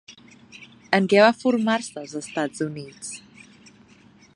En 0.99 1.09
què 1.11 1.21
va 1.25 1.29
formar-se 1.43 1.95
als 2.03 2.17
Estats 2.23 2.67
Units? 2.71 3.17